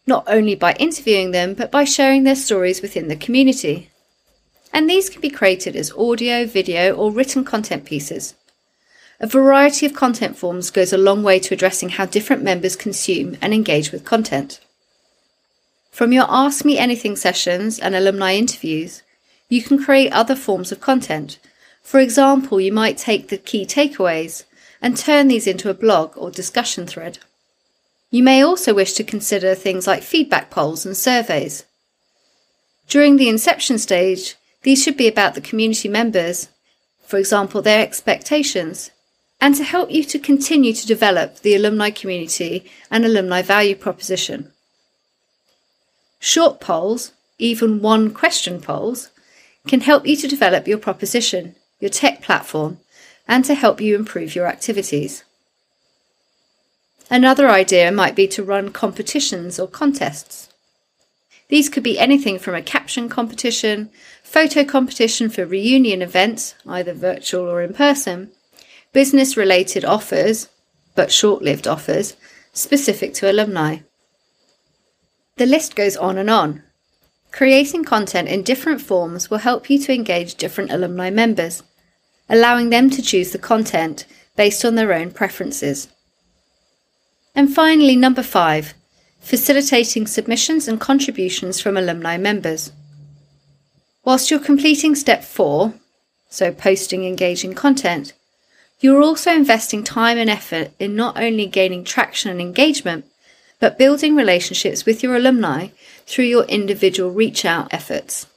not 0.06 0.24
only 0.28 0.56
by 0.56 0.74
interviewing 0.74 1.32
them, 1.32 1.54
but 1.54 1.72
by 1.72 1.84
sharing 1.84 2.24
their 2.24 2.36
stories 2.36 2.82
within 2.82 3.08
the 3.08 3.16
community. 3.16 3.90
And 4.72 4.90
these 4.90 5.10
can 5.10 5.22
be 5.22 5.30
created 5.30 5.76
as 5.76 5.92
audio, 5.94 6.46
video, 6.46 6.96
or 6.96 7.12
written 7.12 7.44
content 7.44 7.86
pieces. 7.86 8.36
A 9.20 9.28
variety 9.28 9.86
of 9.86 9.94
content 9.94 10.38
forms 10.38 10.72
goes 10.72 10.92
a 10.92 10.98
long 10.98 11.24
way 11.24 11.40
to 11.40 11.54
addressing 11.54 11.90
how 11.90 12.06
different 12.06 12.44
members 12.44 12.76
consume 12.76 13.38
and 13.42 13.54
engage 13.54 13.92
with 13.92 14.04
content. 14.04 14.60
From 15.94 16.12
your 16.12 16.26
Ask 16.28 16.66
Me 16.66 16.76
Anything 16.76 17.16
sessions 17.16 17.78
and 17.78 17.94
alumni 17.94 18.34
interviews, 18.34 19.04
you 19.48 19.62
can 19.62 19.78
create 19.78 20.12
other 20.12 20.36
forms 20.36 20.72
of 20.72 20.82
content. 20.82 21.38
For 21.84 22.00
example, 22.00 22.60
you 22.60 22.74
might 22.74 22.98
take 22.98 23.28
the 23.28 23.38
key 23.38 23.64
takeaways 23.64 24.44
and 24.82 24.98
turn 24.98 25.28
these 25.28 25.46
into 25.46 25.70
a 25.70 25.76
blog 25.76 26.18
or 26.18 26.32
discussion 26.32 26.88
thread. 26.88 27.20
You 28.10 28.24
may 28.24 28.44
also 28.44 28.74
wish 28.74 28.94
to 28.94 29.04
consider 29.04 29.54
things 29.54 29.86
like 29.86 30.02
feedback 30.02 30.50
polls 30.50 30.84
and 30.84 30.98
surveys. 30.98 31.64
During 32.88 33.18
the 33.18 33.30
inception 33.30 33.78
stage, 33.78 34.34
these 34.64 34.84
should 34.84 34.98
be 34.98 35.08
about 35.08 35.36
the 35.36 35.42
community 35.42 35.90
members, 35.90 36.50
for 37.06 37.20
example, 37.20 37.62
their 37.62 37.84
expectations, 37.84 38.90
and 39.40 39.54
to 39.54 39.64
help 39.64 39.92
you 39.92 40.04
to 40.06 40.18
continue 40.18 40.74
to 40.74 40.88
develop 40.88 41.42
the 41.42 41.54
alumni 41.54 41.92
community 41.92 42.66
and 42.90 43.06
alumni 43.06 43.44
value 43.44 43.76
proposition. 43.76 44.53
Short 46.26 46.62
polls, 46.62 47.12
even 47.38 47.82
one 47.82 48.14
question 48.14 48.62
polls, 48.62 49.10
can 49.68 49.82
help 49.82 50.08
you 50.08 50.16
to 50.16 50.26
develop 50.26 50.70
your 50.70 50.78
proposition, 50.78 51.56
your 51.82 51.90
tech 51.90 52.22
platform, 52.22 52.80
and 53.28 53.44
to 53.44 53.54
help 53.54 53.82
you 53.82 53.94
improve 53.94 54.34
your 54.34 54.48
activities. 54.48 55.26
Another 57.10 57.50
idea 57.50 57.92
might 57.92 58.16
be 58.16 58.26
to 58.30 58.42
run 58.42 58.72
competitions 58.72 59.60
or 59.60 59.68
contests. 59.68 60.48
These 61.50 61.68
could 61.68 61.84
be 61.84 62.00
anything 62.00 62.40
from 62.40 62.56
a 62.56 62.62
caption 62.62 63.10
competition, 63.10 63.90
photo 64.24 64.64
competition 64.64 65.30
for 65.30 65.46
reunion 65.46 66.02
events, 66.02 66.56
either 66.66 66.94
virtual 66.94 67.50
or 67.50 67.62
in 67.62 67.74
person, 67.74 68.32
business 68.94 69.36
related 69.36 69.84
offers, 69.84 70.48
but 70.96 71.12
short 71.12 71.42
lived 71.42 71.68
offers, 71.68 72.16
specific 72.54 73.14
to 73.16 73.30
alumni. 73.30 73.80
The 75.38 75.46
list 75.48 75.76
goes 75.76 75.98
on 75.98 76.18
and 76.18 76.30
on. 76.30 76.64
Creating 77.32 77.84
content 77.84 78.28
in 78.28 78.44
different 78.44 78.82
forms 78.82 79.30
will 79.30 79.40
help 79.40 79.70
you 79.70 79.80
to 79.80 79.94
engage 79.94 80.36
different 80.36 80.72
alumni 80.72 81.10
members, 81.10 81.64
allowing 82.30 82.70
them 82.70 82.92
to 82.92 83.02
choose 83.02 83.32
the 83.32 83.40
content 83.40 84.06
based 84.36 84.64
on 84.64 84.76
their 84.76 84.94
own 84.94 85.10
preferences. 85.12 85.88
And 87.34 87.54
finally, 87.54 87.96
number 87.96 88.22
five, 88.22 88.76
facilitating 89.20 90.06
submissions 90.06 90.68
and 90.68 90.80
contributions 90.80 91.60
from 91.60 91.78
alumni 91.78 92.18
members. 92.18 92.72
Whilst 94.06 94.30
you're 94.30 94.40
completing 94.40 94.94
step 94.94 95.24
four, 95.24 95.74
so 96.30 96.52
posting 96.52 97.06
engaging 97.06 97.56
content, 97.56 98.14
you're 98.80 99.02
also 99.02 99.32
investing 99.32 99.84
time 99.84 100.18
and 100.18 100.30
effort 100.30 100.72
in 100.78 100.96
not 100.96 101.18
only 101.18 101.48
gaining 101.48 101.84
traction 101.84 102.30
and 102.30 102.42
engagement, 102.42 103.06
but 103.64 103.78
building 103.78 104.14
relationships 104.14 104.86
with 104.86 105.02
your 105.02 105.16
alumni 105.16 105.70
through 106.06 106.26
your 106.26 106.44
individual 106.48 107.10
reach 107.10 107.46
out 107.46 107.74
efforts. 107.74 108.28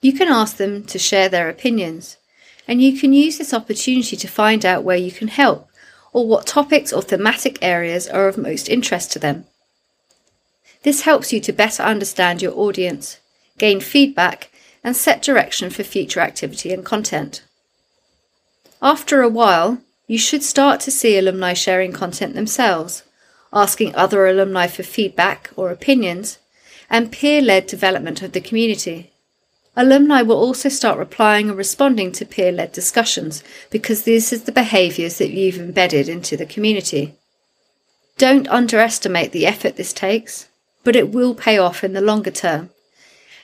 You 0.00 0.12
can 0.12 0.28
ask 0.28 0.58
them 0.58 0.84
to 0.84 0.96
share 0.96 1.28
their 1.28 1.48
opinions, 1.48 2.18
and 2.68 2.80
you 2.80 2.96
can 3.00 3.12
use 3.12 3.36
this 3.36 3.52
opportunity 3.52 4.14
to 4.14 4.28
find 4.28 4.64
out 4.64 4.84
where 4.84 4.96
you 4.96 5.10
can 5.10 5.26
help 5.26 5.68
or 6.12 6.28
what 6.28 6.46
topics 6.46 6.92
or 6.92 7.02
thematic 7.02 7.58
areas 7.62 8.06
are 8.06 8.28
of 8.28 8.38
most 8.38 8.68
interest 8.68 9.10
to 9.10 9.18
them. 9.18 9.44
This 10.84 11.00
helps 11.00 11.32
you 11.32 11.40
to 11.40 11.52
better 11.52 11.82
understand 11.82 12.40
your 12.40 12.56
audience, 12.56 13.18
gain 13.58 13.80
feedback, 13.80 14.52
and 14.84 14.96
set 14.96 15.20
direction 15.20 15.68
for 15.68 15.82
future 15.82 16.20
activity 16.20 16.72
and 16.72 16.84
content. 16.84 17.42
After 18.80 19.20
a 19.20 19.28
while, 19.28 19.78
you 20.06 20.16
should 20.16 20.44
start 20.44 20.78
to 20.82 20.92
see 20.92 21.18
alumni 21.18 21.54
sharing 21.54 21.90
content 21.90 22.36
themselves 22.36 23.02
asking 23.52 23.94
other 23.94 24.26
alumni 24.26 24.66
for 24.66 24.82
feedback 24.82 25.50
or 25.56 25.70
opinions, 25.70 26.38
and 26.90 27.12
peer 27.12 27.40
led 27.40 27.66
development 27.66 28.22
of 28.22 28.32
the 28.32 28.40
community. 28.40 29.10
Alumni 29.76 30.22
will 30.22 30.36
also 30.36 30.68
start 30.68 30.98
replying 30.98 31.48
and 31.48 31.56
responding 31.56 32.10
to 32.12 32.24
peer 32.24 32.50
led 32.50 32.72
discussions 32.72 33.44
because 33.70 34.02
this 34.02 34.32
is 34.32 34.42
the 34.42 34.52
behaviours 34.52 35.18
that 35.18 35.30
you've 35.30 35.58
embedded 35.58 36.08
into 36.08 36.36
the 36.36 36.46
community. 36.46 37.14
Don't 38.16 38.48
underestimate 38.48 39.30
the 39.30 39.46
effort 39.46 39.76
this 39.76 39.92
takes, 39.92 40.48
but 40.82 40.96
it 40.96 41.12
will 41.12 41.34
pay 41.34 41.58
off 41.58 41.84
in 41.84 41.92
the 41.92 42.00
longer 42.00 42.32
term, 42.32 42.70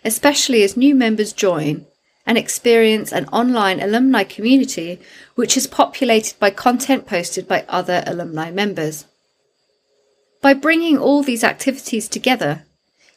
especially 0.05 0.65
as 0.65 0.77
new 0.77 0.95
members 0.95 1.33
join 1.33 1.87
and 2.27 2.37
experience 2.37 3.13
an 3.13 3.27
online 3.29 3.81
alumni 3.81 4.25
community 4.25 4.99
which 5.37 5.57
is 5.57 5.67
populated 5.67 6.39
by 6.41 6.51
content 6.51 7.07
posted 7.07 7.47
by 7.47 7.65
other 7.69 8.03
alumni 8.07 8.51
members. 8.51 9.05
By 10.45 10.53
bringing 10.53 10.99
all 10.99 11.23
these 11.23 11.43
activities 11.43 12.07
together, 12.07 12.67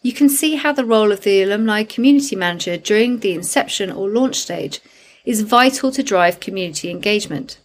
you 0.02 0.14
can 0.14 0.30
see 0.30 0.56
how 0.56 0.72
the 0.72 0.86
role 0.86 1.12
of 1.12 1.24
the 1.24 1.44
alumni 1.44 1.84
community 1.84 2.38
manager 2.38 2.78
during 2.78 3.20
the 3.20 3.34
inception 3.34 3.92
or 3.92 4.08
launch 4.08 4.38
stage 4.38 4.80
is 5.26 5.42
vital 5.42 5.92
to 5.92 6.02
drive 6.02 6.40
community 6.40 6.90
engagement. 6.90 7.60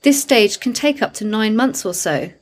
This 0.00 0.22
stage 0.22 0.58
can 0.58 0.72
take 0.72 1.02
up 1.02 1.12
to 1.14 1.24
nine 1.26 1.54
months 1.54 1.84
or 1.84 1.92
so, 1.92 2.32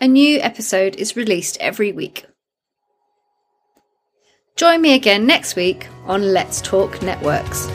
A 0.00 0.06
new 0.06 0.38
episode 0.40 0.96
is 0.96 1.16
released 1.16 1.56
every 1.60 1.92
week. 1.92 2.24
Join 4.58 4.82
me 4.82 4.94
again 4.94 5.24
next 5.24 5.54
week 5.54 5.86
on 6.06 6.32
Let's 6.32 6.60
Talk 6.60 7.00
Networks. 7.00 7.68